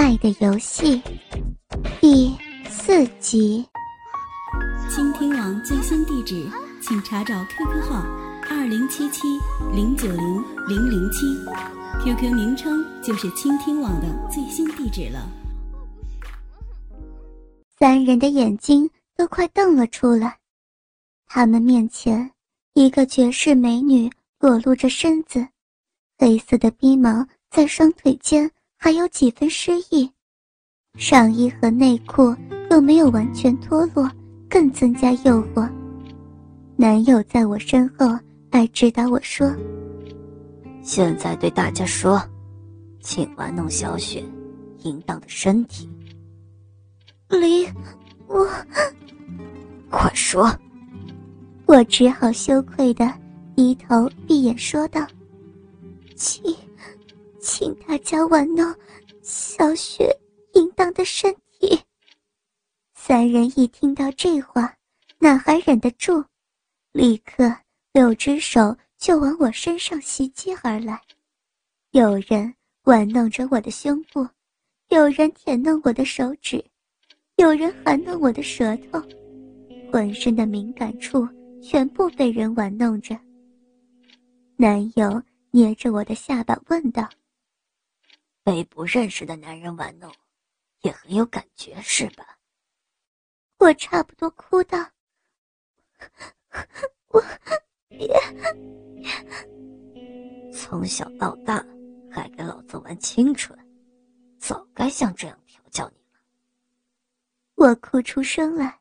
[0.00, 1.02] 爱的游戏》
[2.00, 2.32] 第
[2.70, 3.66] 四集。
[4.88, 6.48] 倾听网最新地址，
[6.80, 8.06] 请查找 QQ 号
[8.48, 9.26] 二零七七
[9.74, 11.26] 零九零零零七
[12.04, 15.28] ，QQ 名称就是倾听网的最新地址了。
[17.76, 20.38] 三人的眼睛都快瞪了出来，
[21.26, 22.30] 他们面前
[22.74, 24.08] 一个绝世美女
[24.38, 25.48] 裸露着身子，
[26.18, 28.48] 黑色的逼毛在双腿间
[28.80, 30.08] 还有几分诗意，
[30.96, 32.34] 上衣和内裤
[32.70, 34.08] 又没有完全脱落，
[34.48, 35.68] 更增加诱惑。
[36.76, 38.16] 男友在我身后
[38.50, 39.52] 爱指导我说
[40.80, 42.22] ：“现在对大家说，
[43.00, 44.24] 请玩弄小雪
[44.84, 45.90] 淫荡的身体。”
[47.28, 47.66] 离
[48.28, 48.48] 我，
[49.90, 50.50] 快说！
[51.66, 53.12] 我只好羞愧的
[53.56, 55.04] 低头闭眼说道
[56.14, 56.54] ：“请，
[57.48, 58.74] 请大家玩弄
[59.22, 60.14] 小雪
[60.52, 61.80] 淫荡的身体。”
[62.94, 64.76] 三人一听到这话，
[65.18, 66.22] 哪还忍得住，
[66.92, 67.50] 立刻
[67.94, 71.00] 六只手就往我身上袭击而来。
[71.92, 74.28] 有人玩弄着我的胸部，
[74.90, 76.62] 有人舔弄我的手指。
[77.36, 79.02] 有人含弄我的舌头，
[79.90, 81.26] 浑身的敏感处
[81.62, 83.18] 全部被人玩弄着。
[84.56, 87.08] 男友捏着我的下巴问道
[88.48, 90.10] ：“被不认识的男人玩弄，
[90.80, 92.38] 也很有感觉是吧？”
[93.60, 94.78] 我差不多哭到
[97.12, 97.22] ：“我
[97.88, 98.08] 别，
[100.50, 101.62] 从小到大
[102.10, 103.54] 还给老子玩清纯，
[104.38, 106.18] 早该像这样调教你了。”
[107.54, 108.80] 我哭出声来，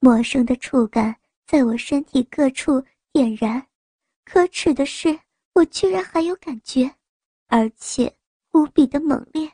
[0.00, 3.66] 陌生的触感在我身体各处点燃。
[4.22, 5.18] 可耻的是，
[5.54, 6.94] 我居然还有感觉，
[7.46, 8.14] 而且
[8.52, 9.50] 无比的猛烈。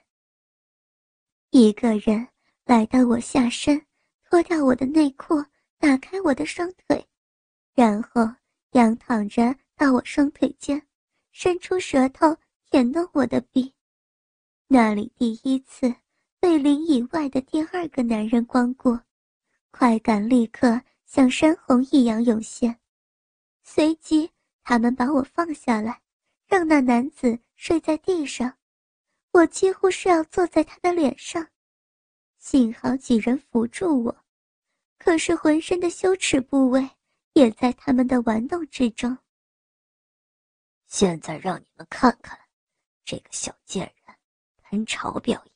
[1.51, 2.29] 一个人
[2.65, 3.85] 来到我下身，
[4.25, 5.45] 脱掉我的内裤，
[5.79, 7.07] 打开我的双腿，
[7.75, 8.23] 然后
[8.73, 10.87] 仰躺着到我双腿间，
[11.33, 12.37] 伸出舌头
[12.71, 13.73] 舔弄我的臂，
[14.69, 15.95] 那里第一次。
[16.41, 18.99] 被林以外的第二个男人光顾，
[19.71, 22.79] 快感立刻像山洪一样涌现。
[23.63, 24.31] 随即，
[24.63, 26.03] 他们把我放下来，
[26.47, 28.59] 让那男子睡在地上。
[29.35, 31.45] 我几乎是要坐在他的脸上，
[32.39, 34.17] 幸好几人扶住我。
[34.97, 36.89] 可是浑身的羞耻部位
[37.33, 39.19] 也在他们的玩弄之中。
[40.87, 42.39] 现在让你们看看，
[43.05, 44.17] 这个小贱人
[44.63, 45.55] 喷潮表演。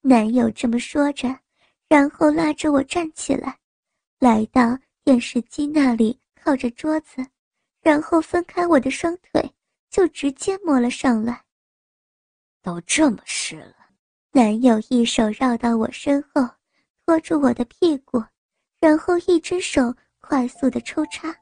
[0.00, 1.28] 男友这么说着，
[1.88, 3.58] 然后拉着我站起来，
[4.18, 7.22] 来到电视机那里，靠着桌子，
[7.82, 9.54] 然后分开我的双腿，
[9.90, 11.44] 就直接摸了上来。
[12.66, 13.76] 都这么湿了，
[14.32, 16.44] 男友一手绕到我身后，
[17.04, 18.20] 拖住我的屁股，
[18.80, 21.32] 然后一只手快速的抽插，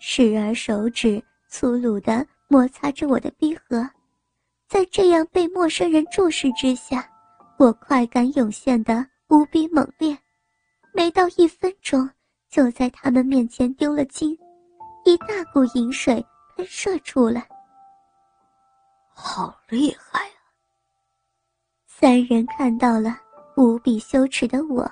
[0.00, 3.88] 时而手指粗鲁的摩擦着我的逼合，
[4.68, 7.08] 在这样被陌生人注视之下。
[7.56, 10.18] 我快感涌现的无比猛烈，
[10.92, 12.10] 没到一分钟，
[12.50, 14.36] 就在他们面前丢了精，
[15.04, 16.24] 一大股淫水
[16.56, 17.46] 喷射出来。
[19.14, 20.28] 好厉害！
[22.00, 23.18] 三人看到了
[23.56, 24.88] 无比羞耻的我，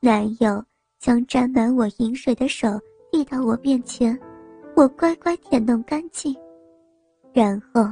[0.00, 0.60] 男友
[0.98, 2.68] 将沾满我饮水的手
[3.12, 4.18] 递到我面前，
[4.74, 6.34] 我乖乖舔弄干净，
[7.32, 7.88] 然后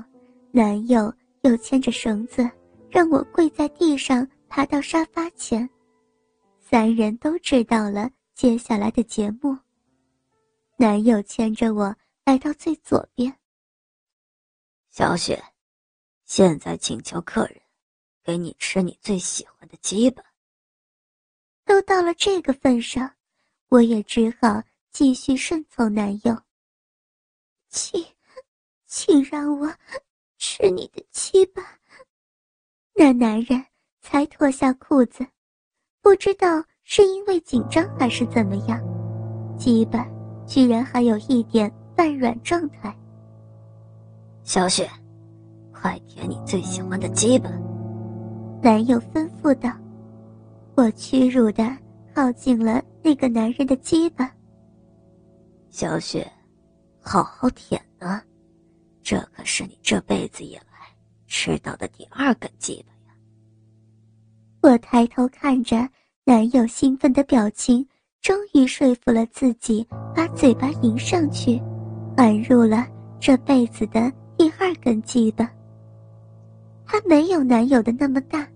[0.51, 2.51] 男友又牵着绳子。
[2.91, 5.71] 让我跪在地上，爬到沙发前。
[6.59, 9.57] 三人都知道了接下来的节目。
[10.77, 11.95] 男友牵着我
[12.25, 13.33] 来到最左边。
[14.91, 15.41] 小雪，
[16.25, 17.55] 现在请求客人
[18.23, 20.23] 给你吃你最喜欢的鸡吧。
[21.65, 23.15] 都到了这个份上，
[23.69, 26.37] 我也只好继续顺从男友。
[27.69, 28.05] 请，
[28.87, 29.73] 请让我
[30.37, 31.79] 吃你的鸡吧。
[32.95, 33.65] 那男人
[34.01, 35.25] 才脱下裤子，
[36.03, 38.81] 不知道是因为紧张还是怎么样，
[39.57, 40.05] 鸡巴
[40.47, 42.95] 居然还有一点半软状态。
[44.43, 44.91] 小雪，
[45.73, 47.49] 快舔你最喜欢的鸡巴。
[48.63, 49.71] 男友吩咐道。
[50.75, 51.65] 我屈辱的
[52.15, 54.31] 靠近了那个男人的鸡巴。
[55.71, 56.31] 小雪，
[57.01, 58.23] 好好舔啊，
[59.03, 60.63] 这可是你这辈子以来
[61.27, 63.15] 吃到的第二根鸡巴呀。
[64.63, 65.89] 我抬头看着
[66.25, 67.87] 男友兴奋的表情，
[68.21, 71.61] 终于说服了自己，把嘴巴迎上去，
[72.17, 72.87] 含入了
[73.19, 75.51] 这辈子的第二根鸡巴。
[76.85, 78.49] 还没有男友的那么大，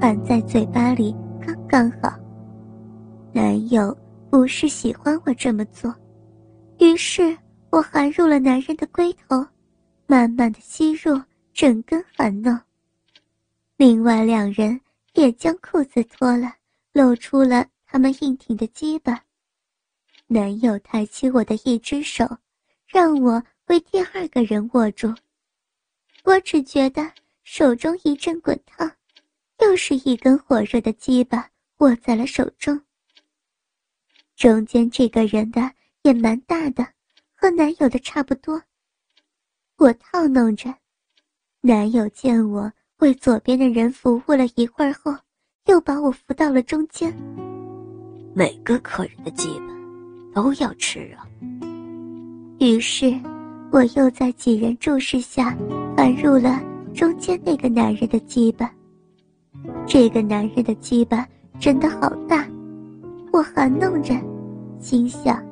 [0.00, 1.14] 含在嘴巴里
[1.44, 2.14] 刚刚好。
[3.32, 3.96] 男友
[4.30, 5.92] 不是喜欢我这么做，
[6.78, 7.36] 于是
[7.70, 9.44] 我含入了男人的龟头，
[10.06, 11.20] 慢慢的吸入
[11.52, 12.58] 整根含弄。
[13.76, 14.80] 另外两人
[15.14, 16.54] 也将裤子脱了，
[16.92, 19.20] 露出了他们硬挺的鸡巴。
[20.28, 22.24] 男友抬起我的一只手，
[22.86, 25.12] 让我为第二个人握住。
[26.24, 27.02] 我只觉得
[27.42, 28.90] 手中一阵滚烫，
[29.68, 31.46] 又是一根火热的鸡巴
[31.80, 32.80] 握在了手中。
[34.34, 35.70] 中间这个人的
[36.04, 36.86] 也蛮大的，
[37.34, 38.62] 和男友的差不多。
[39.76, 40.74] 我套弄着，
[41.60, 45.14] 男友见我为左边的人服务了一会儿后，
[45.66, 47.14] 又把我扶到了中间。
[48.34, 49.66] 每个客人的鸡巴
[50.34, 51.28] 都要吃啊。
[52.58, 53.14] 于是，
[53.70, 55.54] 我又在几人注视下，
[55.94, 56.58] 含入了
[56.94, 58.72] 中间那个男人的鸡巴。
[59.88, 61.26] 这个男人的鸡巴
[61.58, 62.46] 真的好大。
[63.32, 64.14] 我含弄着，
[64.78, 65.42] 心想，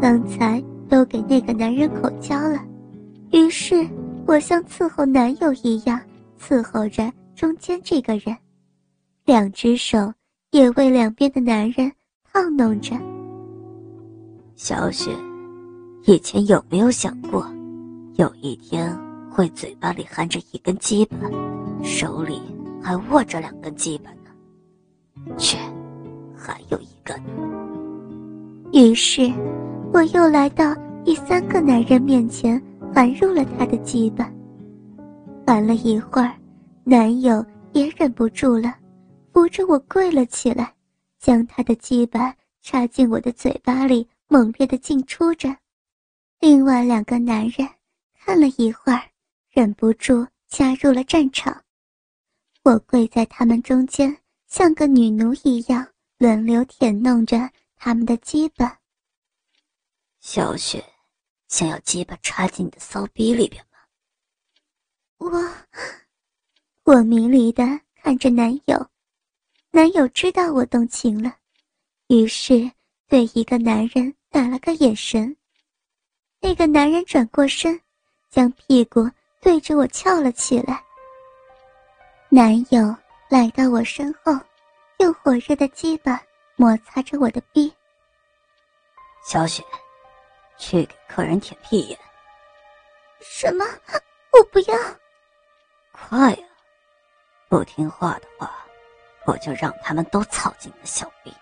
[0.00, 2.64] 刚才都给那个男人口交了，
[3.30, 3.86] 于是
[4.26, 6.00] 我像伺候男友一样
[6.40, 8.34] 伺候着中间这个人，
[9.26, 10.10] 两只手
[10.50, 11.92] 也为两边的男人
[12.32, 12.96] 套弄着。
[14.56, 15.10] 小雪，
[16.06, 17.46] 以前有没有想过，
[18.14, 18.96] 有一天
[19.30, 21.16] 会嘴巴里含着一根鸡巴，
[21.82, 22.40] 手里
[22.84, 25.36] 还握着两根鸡巴呢？
[25.38, 25.56] 去。
[26.36, 27.18] 还有一个。
[28.74, 29.32] 于是，
[29.90, 32.62] 我又来到第三个男人面前，
[32.94, 34.30] 含入了他的鸡巴。
[35.46, 36.30] 含了一会儿，
[36.84, 37.42] 男友
[37.72, 38.74] 也忍不住了，
[39.32, 40.70] 扶着我跪了起来，
[41.18, 45.48] 将他的鸡巴插进我的嘴巴里，猛烈的进出着。
[46.38, 47.66] 另外两个男人
[48.20, 49.00] 看了一会儿，
[49.50, 51.56] 忍不住加入了战场。
[52.64, 54.16] 我跪在他们中间，
[54.46, 55.86] 像个女奴一样。
[56.16, 58.78] 轮流舔弄着他们的鸡巴。
[60.20, 60.82] 小雪，
[61.48, 63.78] 想要鸡巴插进你的骚逼里边吗？
[65.18, 67.64] 我，我迷离的
[67.96, 68.88] 看着男友，
[69.72, 71.36] 男友知道我动情了，
[72.06, 72.70] 于是
[73.08, 75.36] 对一个男人打了个眼神。
[76.40, 77.78] 那个男人转过身，
[78.30, 79.10] 将屁股
[79.42, 80.83] 对着我翘了起来。
[82.34, 82.92] 男友
[83.28, 84.32] 来到我身后。
[84.98, 86.20] 用火热的鸡巴
[86.56, 87.72] 摩擦着我的臂。
[89.24, 89.62] 小雪，
[90.58, 91.96] 去给客人舔屁眼。
[93.20, 93.64] 什么？
[94.32, 94.76] 我不要！
[95.92, 96.48] 快呀！
[97.48, 98.52] 不听话的话，
[99.26, 101.32] 我就让他们都操进你的小臂。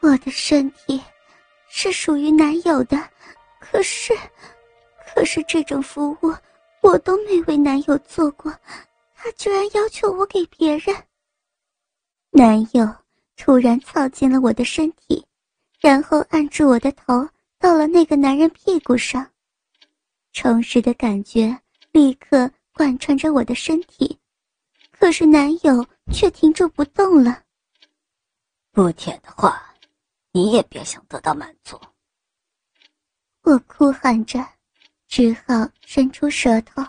[0.00, 1.00] 我的身体
[1.68, 2.96] 是属于男友的，
[3.60, 4.12] 可是，
[5.14, 6.34] 可是这种服务
[6.80, 8.52] 我都没为男友做过，
[9.24, 10.94] 他居然要求我给别人。
[12.28, 12.86] 男友
[13.36, 15.26] 突然操进了我的身体，
[15.80, 17.26] 然后按住我的头，
[17.58, 19.26] 到了那个男人屁股上，
[20.34, 21.58] 充实的感觉
[21.90, 24.18] 立刻贯穿着我的身体，
[24.90, 25.82] 可是男友
[26.12, 27.42] 却停住不动了。
[28.72, 29.74] 不舔的话，
[30.32, 31.80] 你也别想得到满足。
[33.40, 34.46] 我哭喊着，
[35.08, 36.84] 只好伸出舌头，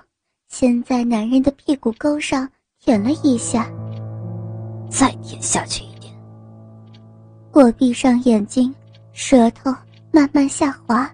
[0.57, 2.49] 先在男人的屁股沟上
[2.79, 3.69] 舔了一下。
[4.89, 6.13] 再舔下去一点。
[7.51, 8.73] 我闭上眼睛，
[9.11, 9.69] 舌头
[10.13, 11.13] 慢慢下滑，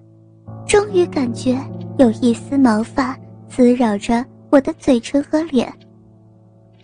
[0.67, 1.59] 终于感觉
[1.97, 3.17] 有一丝毛发
[3.49, 5.73] 滋扰着我的嘴唇和脸。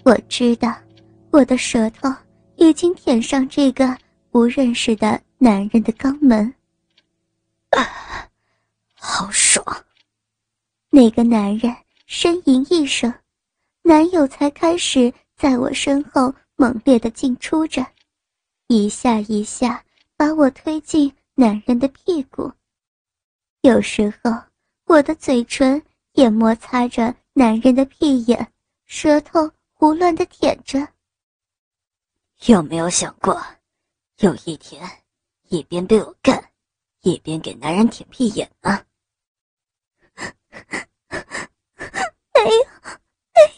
[0.04, 0.74] 我知道，
[1.30, 2.12] 我的舌头
[2.56, 3.96] 已经舔上这个
[4.32, 6.52] 不认识的男人的肛门。
[7.70, 7.86] 啊，
[8.96, 9.64] 好爽！
[10.90, 11.72] 那个男人
[12.08, 13.14] 呻吟一声，
[13.82, 16.34] 男友才开始在我身后。
[16.60, 17.86] 猛烈的进出着，
[18.66, 19.86] 一下一下
[20.16, 22.52] 把我推进男人的屁股。
[23.62, 24.32] 有时候，
[24.86, 25.80] 我的嘴唇
[26.14, 28.52] 也摩擦着男人的屁眼，
[28.86, 30.88] 舌头胡乱的舔着。
[32.48, 33.40] 有没有想过，
[34.18, 34.84] 有一天，
[35.50, 36.44] 一边被我干，
[37.02, 38.84] 一边给男人舔屁眼呢
[42.34, 42.52] 有，没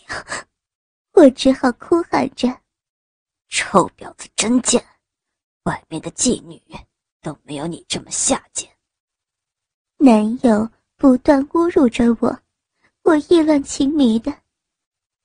[0.10, 0.16] 有，
[1.20, 2.48] 我只好哭喊着。
[3.50, 4.82] 臭婊子真贱，
[5.64, 6.62] 外面的妓女
[7.22, 8.70] 都没有你这么下贱。
[9.98, 12.40] 男友不断侮辱着我，
[13.04, 14.34] 我意乱情迷的。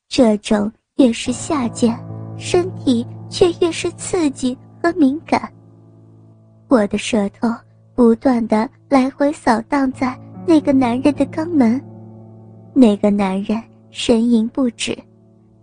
[0.09, 1.97] 这种越是下贱，
[2.37, 5.53] 身体却越是刺激和敏感。
[6.67, 7.49] 我的舌头
[7.95, 11.81] 不断的来回扫荡在那个男人的肛门，
[12.75, 14.99] 那个男人呻吟不止，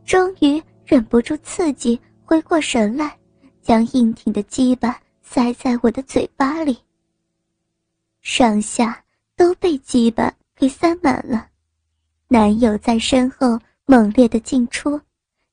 [0.06, 3.18] 终于忍不住刺激，回过神来，
[3.62, 6.78] 将硬挺的鸡巴塞在我的嘴巴里。
[8.22, 9.04] 上下
[9.36, 11.48] 都被鸡巴给塞满了，
[12.28, 15.00] 男友在身后猛烈的进出，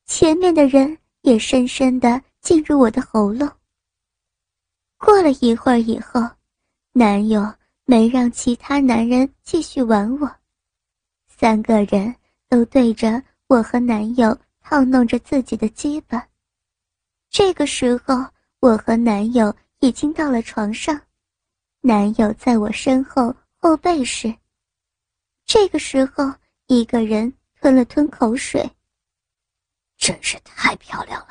[0.06, 3.48] 前面的人也深深的进入我的喉咙。
[4.96, 6.20] 过了一会儿以后，
[6.92, 7.40] 男友
[7.84, 10.30] 没让其他男人继续玩我，
[11.28, 12.14] 三个人
[12.48, 16.28] 都对着我和男友套弄着自己的鸡巴。
[17.30, 18.14] 这个时候，
[18.60, 21.00] 我和男友已经到了床上，
[21.80, 24.34] 男友在我身后后背时。
[25.46, 26.30] 这个时候，
[26.66, 28.70] 一个人吞了吞口水。
[29.96, 31.28] 真是太漂亮了，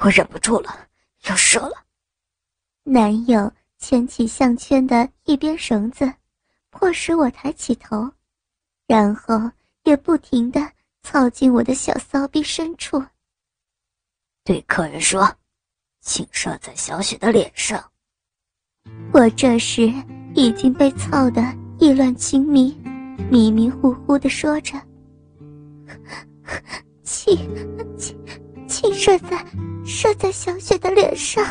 [0.00, 0.86] 我忍不住了，
[1.24, 1.82] 要射了。
[2.82, 6.12] 男友牵起项圈的一边绳子，
[6.68, 8.12] 迫使我抬起头，
[8.86, 9.50] 然后
[9.84, 10.60] 也不停的
[11.18, 13.02] 靠近我的小骚逼深处。
[14.44, 15.28] 对客人说
[16.00, 17.84] ：“请射在小雪的脸上。”
[19.12, 19.92] 我这时
[20.36, 21.42] 已经被操得
[21.80, 22.72] 意乱情迷，
[23.28, 24.80] 迷迷糊糊的说着
[27.02, 27.36] ：“请，
[27.96, 28.16] 请，
[28.68, 29.44] 请射在
[29.84, 31.44] 射在小雪的脸上。”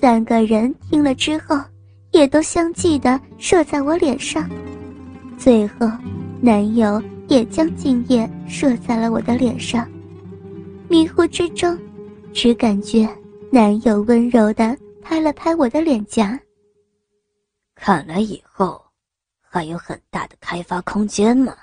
[0.00, 1.60] 三个人听了之后，
[2.12, 4.48] 也都相继的射在我脸上，
[5.36, 5.90] 最后，
[6.40, 9.88] 男友也将精液射在了我的脸上。
[10.88, 11.78] 迷糊之中，
[12.32, 13.08] 只感觉
[13.50, 16.38] 男友温柔的拍了拍我的脸颊。
[17.74, 18.82] 看来以后
[19.40, 21.54] 还有很大的开发空间嘛。